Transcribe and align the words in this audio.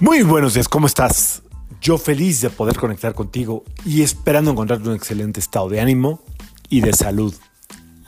Muy 0.00 0.22
buenos 0.22 0.54
días, 0.54 0.66
¿cómo 0.66 0.86
estás? 0.86 1.42
Yo 1.82 1.98
feliz 1.98 2.40
de 2.40 2.48
poder 2.48 2.78
conectar 2.78 3.12
contigo 3.12 3.64
y 3.84 4.00
esperando 4.00 4.50
encontrarte 4.50 4.88
un 4.88 4.94
excelente 4.94 5.40
estado 5.40 5.68
de 5.68 5.78
ánimo 5.78 6.22
y 6.70 6.80
de 6.80 6.94
salud. 6.94 7.34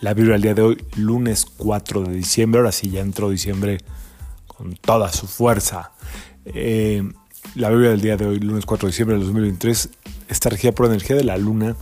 La 0.00 0.14
Biblia 0.14 0.32
del 0.32 0.40
día 0.40 0.54
de 0.54 0.62
hoy, 0.62 0.84
lunes 0.96 1.44
4 1.44 2.04
de 2.04 2.14
diciembre, 2.14 2.60
ahora 2.60 2.72
sí 2.72 2.88
ya 2.88 3.00
entró 3.00 3.28
diciembre 3.28 3.76
con 4.46 4.74
toda 4.74 5.12
su 5.12 5.26
fuerza. 5.26 5.92
Eh, 6.46 7.02
la 7.56 7.68
Biblia 7.68 7.90
del 7.90 8.00
día 8.00 8.16
de 8.16 8.24
hoy, 8.24 8.38
lunes 8.38 8.64
4 8.64 8.86
de 8.86 8.90
diciembre 8.90 9.16
del 9.16 9.26
2023, 9.26 9.90
está 10.28 10.48
regida 10.48 10.72
por 10.72 10.86
la 10.86 10.94
energía 10.94 11.16
de 11.16 11.24
la 11.24 11.36
luna 11.36 11.76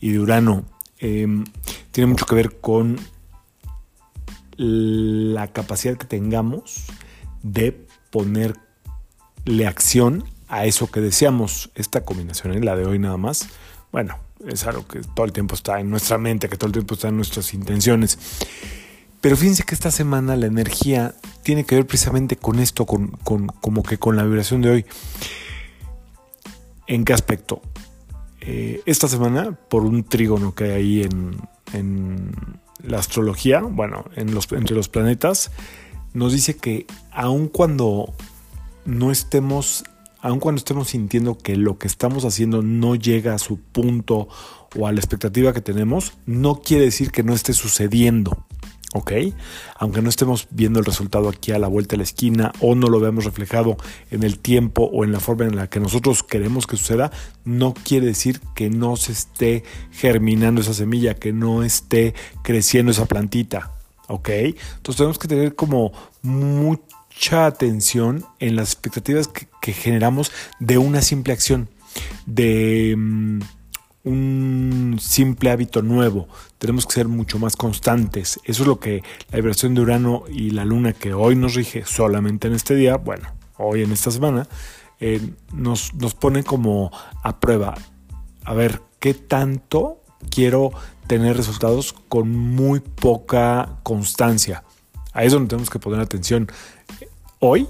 y 0.00 0.10
de 0.10 0.18
Urano. 0.18 0.64
Eh, 0.98 1.28
tiene 1.92 2.10
mucho 2.10 2.26
que 2.26 2.34
ver 2.34 2.58
con 2.60 2.98
la 4.56 5.52
capacidad 5.52 5.96
que 5.96 6.06
tengamos 6.06 6.82
de 7.44 7.86
ponerle 9.44 9.66
acción 9.66 10.24
a 10.48 10.66
eso 10.66 10.90
que 10.90 11.00
deseamos. 11.00 11.70
Esta 11.74 12.04
combinación, 12.04 12.52
en 12.52 12.64
la 12.64 12.76
de 12.76 12.84
hoy 12.84 12.98
nada 12.98 13.16
más, 13.16 13.48
bueno, 13.90 14.18
es 14.46 14.66
algo 14.66 14.86
que 14.86 15.00
todo 15.00 15.26
el 15.26 15.32
tiempo 15.32 15.54
está 15.54 15.80
en 15.80 15.90
nuestra 15.90 16.18
mente, 16.18 16.48
que 16.48 16.56
todo 16.56 16.68
el 16.68 16.72
tiempo 16.72 16.94
está 16.94 17.08
en 17.08 17.16
nuestras 17.16 17.54
intenciones. 17.54 18.18
Pero 19.20 19.36
fíjense 19.36 19.62
que 19.62 19.74
esta 19.74 19.90
semana 19.90 20.34
la 20.36 20.46
energía 20.46 21.14
tiene 21.44 21.64
que 21.64 21.76
ver 21.76 21.86
precisamente 21.86 22.36
con 22.36 22.58
esto, 22.58 22.86
con, 22.86 23.08
como 23.08 23.82
que 23.82 23.98
con 23.98 24.16
la 24.16 24.24
vibración 24.24 24.62
de 24.62 24.70
hoy. 24.70 24.86
¿En 26.88 27.04
qué 27.04 27.12
aspecto? 27.12 27.62
Eh, 28.40 28.82
esta 28.86 29.06
semana, 29.06 29.52
por 29.52 29.84
un 29.84 30.02
trígono 30.02 30.54
que 30.54 30.64
hay 30.64 30.72
ahí 30.72 31.02
en, 31.04 31.40
en 31.72 32.34
la 32.82 32.98
astrología, 32.98 33.60
bueno, 33.60 34.06
en 34.16 34.34
los, 34.34 34.50
entre 34.50 34.74
los 34.74 34.88
planetas, 34.88 35.52
nos 36.12 36.32
dice 36.32 36.56
que 36.56 36.86
aun 37.12 37.46
cuando 37.46 38.12
no 38.84 39.10
estemos 39.10 39.84
aun 40.22 40.38
cuando 40.38 40.60
estemos 40.60 40.88
sintiendo 40.88 41.36
que 41.36 41.56
lo 41.56 41.78
que 41.78 41.88
estamos 41.88 42.24
haciendo 42.24 42.62
no 42.62 42.94
llega 42.94 43.34
a 43.34 43.38
su 43.38 43.58
punto 43.58 44.28
o 44.76 44.86
a 44.86 44.92
la 44.92 45.00
expectativa 45.00 45.52
que 45.52 45.60
tenemos, 45.60 46.12
no 46.26 46.62
quiere 46.62 46.84
decir 46.84 47.10
que 47.10 47.24
no 47.24 47.34
esté 47.34 47.52
sucediendo. 47.52 48.46
¿Ok? 48.94 49.10
Aunque 49.76 50.02
no 50.02 50.10
estemos 50.10 50.48
viendo 50.50 50.78
el 50.78 50.84
resultado 50.84 51.30
aquí 51.30 51.50
a 51.50 51.58
la 51.58 51.66
vuelta 51.66 51.92
de 51.92 51.98
la 51.98 52.02
esquina 52.02 52.52
o 52.60 52.74
no 52.74 52.88
lo 52.88 53.00
veamos 53.00 53.24
reflejado 53.24 53.78
en 54.10 54.22
el 54.22 54.38
tiempo 54.38 54.84
o 54.84 55.02
en 55.02 55.12
la 55.12 55.20
forma 55.20 55.46
en 55.46 55.56
la 55.56 55.70
que 55.70 55.80
nosotros 55.80 56.22
queremos 56.22 56.66
que 56.66 56.76
suceda, 56.76 57.10
no 57.46 57.72
quiere 57.72 58.06
decir 58.06 58.40
que 58.54 58.68
no 58.68 58.96
se 58.96 59.12
esté 59.12 59.64
germinando 59.92 60.60
esa 60.60 60.74
semilla, 60.74 61.14
que 61.14 61.32
no 61.32 61.62
esté 61.62 62.14
creciendo 62.42 62.92
esa 62.92 63.06
plantita. 63.06 63.72
¿Ok? 64.08 64.28
Entonces 64.28 64.96
tenemos 64.96 65.18
que 65.18 65.28
tener 65.28 65.54
como 65.54 65.92
mucho 66.20 66.82
mucha 67.14 67.46
atención 67.46 68.24
en 68.38 68.56
las 68.56 68.72
expectativas 68.72 69.28
que, 69.28 69.72
generamos 69.72 70.32
de 70.58 70.78
una 70.78 71.02
simple 71.02 71.32
acción, 71.32 71.68
de 72.26 72.94
mm, 72.96 73.40
un 74.04 74.96
simple 75.00 75.50
hábito 75.50 75.82
nuevo. 75.82 76.28
Tenemos 76.58 76.86
que 76.86 76.94
ser 76.94 77.08
mucho 77.08 77.38
más 77.38 77.56
constantes. 77.56 78.40
Eso 78.44 78.62
es 78.62 78.68
lo 78.68 78.80
que 78.80 79.02
la 79.30 79.36
vibración 79.36 79.74
de 79.74 79.82
Urano 79.82 80.24
y 80.28 80.50
la 80.50 80.64
Luna, 80.64 80.92
que 80.92 81.14
hoy 81.14 81.36
nos 81.36 81.54
rige 81.54 81.84
solamente 81.84 82.48
en 82.48 82.54
este 82.54 82.74
día, 82.74 82.96
bueno, 82.96 83.28
hoy 83.56 83.82
en 83.82 83.92
esta 83.92 84.10
semana, 84.10 84.48
eh, 84.98 85.20
nos, 85.52 85.94
nos 85.94 86.14
pone 86.14 86.42
como 86.42 86.90
a 87.22 87.38
prueba. 87.38 87.74
A 88.44 88.54
ver, 88.54 88.80
¿qué 88.98 89.14
tanto 89.14 90.02
quiero 90.30 90.72
tener 91.06 91.36
resultados 91.36 91.92
con 92.08 92.30
muy 92.30 92.80
poca 92.80 93.78
constancia? 93.82 94.64
Ahí 95.12 95.26
es 95.26 95.32
donde 95.32 95.48
tenemos 95.48 95.70
que 95.70 95.78
poner 95.78 96.00
atención 96.00 96.48
hoy 97.38 97.68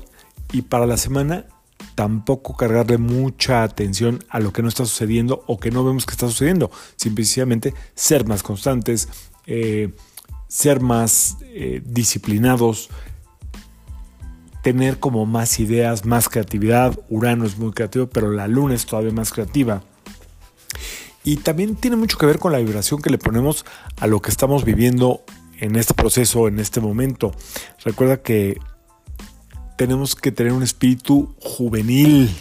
y 0.53 0.63
para 0.63 0.87
la 0.87 0.97
semana 0.97 1.47
tampoco 1.95 2.57
cargarle 2.57 2.99
mucha 2.99 3.63
atención 3.63 4.25
a 4.29 4.41
lo 4.41 4.53
que 4.53 4.63
no 4.63 4.69
está 4.69 4.85
sucediendo 4.85 5.45
o 5.47 5.59
que 5.59 5.71
no 5.71 5.85
vemos 5.85 6.07
que 6.07 6.13
está 6.13 6.29
sucediendo. 6.29 6.71
Simplemente 6.97 7.75
ser 7.95 8.27
más 8.27 8.43
constantes, 8.43 9.09
eh, 9.47 9.93
ser 10.49 10.81
más 10.81 11.39
eh, 11.43 11.83
disciplinados, 11.85 12.91
tener 14.63 14.99
como 14.99 15.27
más 15.27 15.59
ideas, 15.61 16.05
más 16.05 16.29
creatividad. 16.29 16.99
Urano 17.09 17.45
es 17.45 17.59
muy 17.59 17.73
creativo, 17.73 18.07
pero 18.07 18.31
la 18.31 18.49
luna 18.49 18.75
es 18.75 18.87
todavía 18.87 19.13
más 19.13 19.33
creativa. 19.33 19.83
Y 21.25 21.37
también 21.37 21.77
tiene 21.77 21.97
mucho 21.97 22.19
que 22.19 22.27
ver 22.27 22.39
con 22.39 22.53
la 22.53 22.59
vibración 22.59 23.01
que 23.01 23.11
le 23.11 23.19
ponemos 23.19 23.65
a 23.99 24.07
lo 24.07 24.21
que 24.21 24.31
estamos 24.31 24.65
viviendo 24.65 25.23
en 25.63 25.77
este 25.77 25.95
proceso, 25.95 26.49
en 26.49 26.59
este 26.59 26.81
momento. 26.81 27.33
Recuerda 27.85 28.21
que 28.21 28.59
tenemos 29.79 30.17
que 30.17 30.33
tener 30.33 30.53
un 30.53 30.65
espíritu 30.65 31.37
juvenil. 31.41 32.35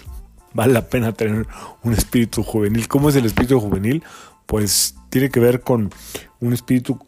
Vale 0.53 0.73
la 0.73 0.89
pena 0.89 1.13
tener 1.13 1.47
un 1.83 1.93
espíritu 1.93 2.41
juvenil. 2.41 2.87
¿Cómo 2.87 3.09
es 3.09 3.15
el 3.15 3.27
espíritu 3.27 3.59
juvenil? 3.59 4.03
Pues 4.47 4.95
tiene 5.11 5.29
que 5.29 5.39
ver 5.39 5.61
con 5.61 5.91
un 6.39 6.53
espíritu 6.53 6.99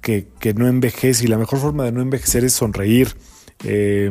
que, 0.00 0.26
no 0.56 0.66
envejece 0.66 1.24
y 1.24 1.28
la 1.28 1.36
mejor 1.36 1.58
forma 1.58 1.84
de 1.84 1.92
no 1.92 2.00
envejecer 2.00 2.44
es 2.44 2.54
sonreír. 2.54 3.14
Eh, 3.62 4.10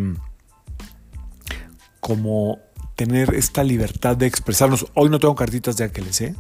como 2.00 2.60
tener 2.96 3.34
esta 3.34 3.64
libertad 3.64 4.16
de 4.16 4.28
expresarnos. 4.28 4.86
Hoy 4.94 5.10
no 5.10 5.20
tengo 5.20 5.34
cartitas 5.34 5.76
de 5.76 5.86
ángeles, 5.86 6.22
¿eh? 6.22 6.36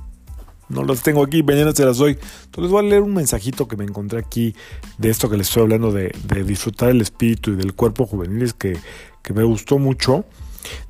No 0.69 0.83
las 0.83 1.01
tengo 1.01 1.23
aquí, 1.23 1.43
mañana 1.43 1.71
se 1.73 1.85
las 1.85 1.97
doy. 1.97 2.17
Entonces 2.45 2.71
voy 2.71 2.85
a 2.85 2.89
leer 2.89 3.01
un 3.01 3.13
mensajito 3.13 3.67
que 3.67 3.77
me 3.77 3.85
encontré 3.85 4.19
aquí 4.19 4.55
de 4.97 5.09
esto 5.09 5.29
que 5.29 5.37
les 5.37 5.47
estoy 5.47 5.63
hablando, 5.63 5.91
de, 5.91 6.11
disfrutar 6.45 6.89
el 6.89 7.01
espíritu 7.01 7.51
y 7.51 7.55
del 7.55 7.73
cuerpo 7.73 8.05
juvenil, 8.05 8.53
que, 8.55 8.77
que 9.23 9.33
me 9.33 9.43
gustó 9.43 9.79
mucho. 9.79 10.25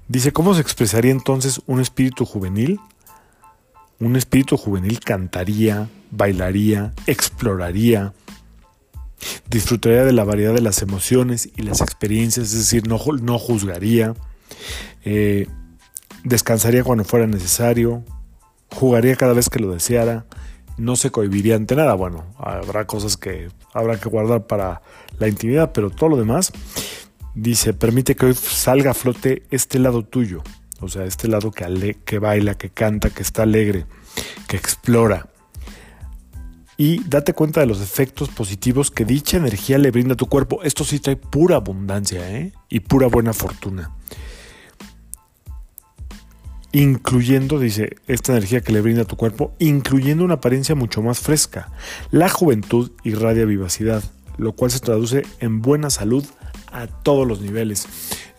Dice, 0.07 0.31
¿cómo 0.31 0.55
se 0.55 0.61
expresaría 0.61 1.11
entonces 1.11 1.61
un 1.67 1.79
espíritu 1.79 2.25
juvenil? 2.25 2.79
Un 3.99 4.15
espíritu 4.15 4.57
juvenil 4.57 4.99
cantaría, 4.99 5.89
bailaría, 6.11 6.93
exploraría, 7.07 8.13
disfrutaría 9.49 10.03
de 10.03 10.13
la 10.13 10.23
variedad 10.23 10.53
de 10.53 10.61
las 10.61 10.81
emociones 10.81 11.49
y 11.55 11.63
las 11.63 11.81
experiencias, 11.81 12.47
es 12.47 12.59
decir, 12.59 12.87
no, 12.87 12.99
no 13.21 13.39
juzgaría, 13.39 14.13
eh, 15.03 15.47
descansaría 16.23 16.83
cuando 16.83 17.03
fuera 17.03 17.27
necesario, 17.27 18.03
jugaría 18.73 19.15
cada 19.15 19.33
vez 19.33 19.49
que 19.49 19.59
lo 19.59 19.71
deseara, 19.71 20.25
no 20.77 20.95
se 20.95 21.11
cohibiría 21.11 21.55
ante 21.55 21.75
nada. 21.75 21.93
Bueno, 21.95 22.25
habrá 22.37 22.85
cosas 22.85 23.17
que 23.17 23.49
habrá 23.73 23.99
que 23.99 24.09
guardar 24.09 24.47
para 24.47 24.81
la 25.19 25.27
intimidad, 25.27 25.71
pero 25.73 25.89
todo 25.89 26.09
lo 26.09 26.17
demás 26.17 26.51
dice, 27.37 27.73
permite 27.73 28.15
que 28.15 28.25
hoy 28.27 28.33
salga 28.33 28.91
a 28.91 28.93
flote 28.93 29.43
este 29.51 29.79
lado 29.79 30.03
tuyo, 30.03 30.41
o 30.79 30.87
sea, 30.89 31.05
este 31.05 31.27
lado 31.27 31.51
que, 31.51 31.97
que 32.03 32.19
baila, 32.19 32.55
que 32.55 32.69
canta, 32.69 33.11
que 33.11 33.21
está 33.21 33.43
alegre, 33.43 33.85
que 34.47 34.57
explora. 34.57 35.27
Y 36.79 37.03
date 37.05 37.33
cuenta 37.33 37.59
de 37.59 37.65
los 37.65 37.81
efectos 37.81 38.29
positivos 38.29 38.91
que 38.91 39.03
dicha 39.03 39.37
energía 39.37 39.79
le 39.79 39.89
brinda 39.89 40.13
a 40.13 40.17
tu 40.17 40.27
cuerpo. 40.27 40.61
Esto 40.61 40.83
sí 40.83 40.99
trae 40.99 41.15
pura 41.15 41.55
abundancia 41.55 42.29
¿eh? 42.29 42.53
y 42.69 42.81
pura 42.81 43.07
buena 43.07 43.33
fortuna. 43.33 43.95
Incluyendo, 46.71 47.59
dice, 47.59 47.95
esta 48.07 48.33
energía 48.33 48.61
que 48.61 48.73
le 48.73 48.81
brinda 48.81 49.03
a 49.03 49.05
tu 49.05 49.15
cuerpo, 49.15 49.53
incluyendo 49.59 50.23
una 50.23 50.35
apariencia 50.35 50.75
mucho 50.75 51.01
más 51.01 51.19
fresca. 51.19 51.71
La 52.11 52.29
juventud 52.29 52.91
irradia 53.03 53.45
vivacidad, 53.45 54.03
lo 54.37 54.53
cual 54.53 54.71
se 54.71 54.79
traduce 54.79 55.23
en 55.39 55.61
buena 55.61 55.89
salud, 55.89 56.25
a 56.71 56.87
todos 56.87 57.27
los 57.27 57.41
niveles. 57.41 57.87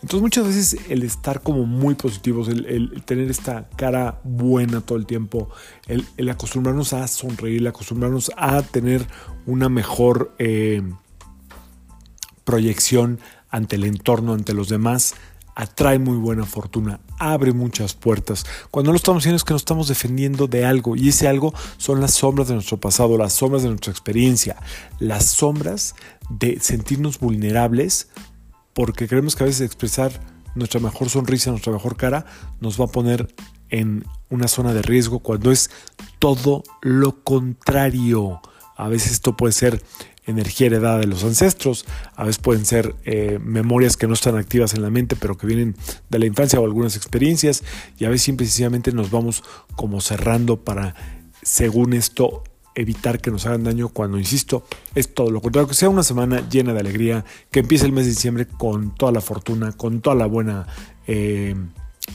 Entonces 0.01 0.21
muchas 0.21 0.45
veces 0.47 0.77
el 0.89 1.03
estar 1.03 1.41
como 1.41 1.65
muy 1.65 1.95
positivos, 1.95 2.47
el, 2.47 3.03
tener 3.03 3.29
esta 3.29 3.69
cara 3.75 4.21
buena 4.23 4.81
todo 4.81 4.97
el 4.97 5.05
tiempo, 5.05 5.49
el, 5.87 6.29
acostumbrarnos 6.29 6.93
a 6.93 7.07
sonreír, 7.07 7.61
el 7.61 7.67
acostumbrarnos 7.67 8.31
a 8.37 8.61
tener 8.61 9.05
una 9.45 9.67
mejor 9.67 10.33
eh, 10.39 10.81
proyección 12.45 13.19
ante 13.49 13.75
el 13.75 13.83
entorno, 13.83 14.33
ante 14.33 14.53
los 14.53 14.69
demás, 14.69 15.15
atrae 15.59 15.99
muy 15.99 16.15
buena 16.15 16.45
fortuna, 16.45 17.01
abre 17.17 17.51
muchas 17.51 17.93
puertas. 17.93 18.45
Cuando 18.71 18.93
lo 18.93 18.95
estamos 18.95 19.21
haciendo 19.21 19.35
es 19.35 19.43
que 19.43 19.51
nos 19.51 19.63
estamos 19.63 19.89
defendiendo 19.89 20.47
de 20.47 20.63
algo 20.63 20.95
y 20.95 21.09
ese 21.09 21.27
algo 21.27 21.53
son 21.75 21.99
las 21.99 22.13
sombras 22.13 22.47
de 22.47 22.53
nuestro 22.53 22.77
pasado, 22.77 23.17
las 23.17 23.33
sombras 23.33 23.63
de 23.63 23.67
nuestra 23.67 23.91
experiencia, 23.91 24.55
las 24.99 25.25
sombras 25.25 25.95
de 26.29 26.61
sentirnos 26.61 27.19
vulnerables 27.19 28.07
porque 28.73 29.09
creemos 29.09 29.35
que 29.35 29.43
a 29.43 29.47
veces 29.47 29.65
expresar 29.65 30.13
nuestra 30.55 30.79
mejor 30.79 31.09
sonrisa, 31.09 31.51
nuestra 31.51 31.73
mejor 31.73 31.97
cara, 31.97 32.25
nos 32.61 32.79
va 32.79 32.85
a 32.85 32.89
poner 32.89 33.27
en 33.69 34.05
una 34.29 34.47
zona 34.47 34.73
de 34.73 34.81
riesgo 34.81 35.19
cuando 35.19 35.51
es 35.51 35.71
todo 36.19 36.63
lo 36.81 37.21
contrario. 37.25 38.39
A 38.77 38.87
veces 38.87 39.11
esto 39.11 39.35
puede 39.35 39.51
ser 39.51 39.83
energía 40.29 40.67
heredada 40.67 40.99
de 40.99 41.07
los 41.07 41.23
ancestros, 41.23 41.85
a 42.15 42.23
veces 42.23 42.39
pueden 42.39 42.65
ser 42.65 42.95
eh, 43.05 43.39
memorias 43.43 43.97
que 43.97 44.07
no 44.07 44.13
están 44.13 44.37
activas 44.37 44.73
en 44.73 44.81
la 44.81 44.89
mente, 44.89 45.15
pero 45.15 45.37
que 45.37 45.47
vienen 45.47 45.75
de 46.09 46.19
la 46.19 46.25
infancia 46.25 46.59
o 46.59 46.65
algunas 46.65 46.95
experiencias, 46.95 47.63
y 47.97 48.05
a 48.05 48.09
veces 48.09 48.23
simplemente 48.23 48.91
nos 48.91 49.11
vamos 49.11 49.43
como 49.75 50.01
cerrando 50.01 50.57
para, 50.57 50.95
según 51.41 51.93
esto, 51.93 52.43
evitar 52.75 53.19
que 53.19 53.31
nos 53.31 53.45
hagan 53.45 53.63
daño 53.63 53.89
cuando, 53.89 54.17
insisto, 54.17 54.65
es 54.95 55.13
todo 55.13 55.31
lo 55.31 55.41
contrario, 55.41 55.67
que 55.67 55.73
sea 55.73 55.89
una 55.89 56.03
semana 56.03 56.47
llena 56.49 56.73
de 56.73 56.79
alegría, 56.79 57.25
que 57.51 57.59
empiece 57.59 57.85
el 57.85 57.91
mes 57.91 58.05
de 58.05 58.11
diciembre 58.11 58.47
con 58.47 58.95
toda 58.95 59.11
la 59.11 59.21
fortuna, 59.21 59.71
con 59.73 60.01
toda 60.01 60.15
la 60.15 60.25
buena... 60.25 60.67
Eh, 61.07 61.55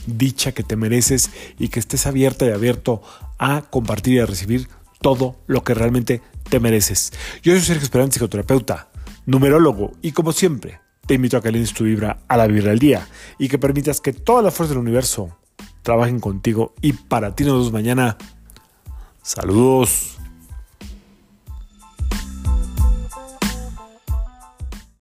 dicha 0.07 0.51
que 0.51 0.63
te 0.63 0.75
mereces 0.75 1.31
y 1.57 1.69
que 1.69 1.79
estés 1.79 2.05
abierta 2.05 2.45
y 2.45 2.49
abierto 2.49 3.01
a 3.37 3.61
compartir 3.61 4.15
y 4.15 4.19
a 4.19 4.25
recibir 4.25 4.67
todo 5.01 5.35
lo 5.47 5.63
que 5.63 5.73
realmente 5.73 6.21
te 6.49 6.59
mereces. 6.59 7.11
Yo 7.43 7.53
soy 7.53 7.61
Sergio 7.61 7.83
Esperante, 7.83 8.13
psicoterapeuta, 8.13 8.89
numerólogo 9.25 9.93
y 10.01 10.11
como 10.11 10.31
siempre 10.31 10.79
te 11.05 11.15
invito 11.15 11.37
a 11.37 11.41
que 11.41 11.49
alines 11.49 11.73
tu 11.73 11.83
vibra 11.83 12.19
a 12.27 12.37
la 12.37 12.47
vibra 12.47 12.69
del 12.69 12.79
día 12.79 13.07
y 13.37 13.47
que 13.47 13.59
permitas 13.59 14.01
que 14.01 14.13
todas 14.13 14.43
las 14.43 14.53
fuerzas 14.53 14.75
del 14.75 14.83
universo 14.83 15.37
trabajen 15.83 16.19
contigo 16.19 16.73
y 16.81 16.93
para 16.93 17.35
ti 17.35 17.43
nos 17.43 17.53
vemos 17.53 17.71
mañana. 17.71 18.17
Saludos. 19.21 20.14